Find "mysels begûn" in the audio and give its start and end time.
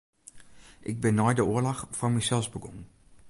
2.13-2.79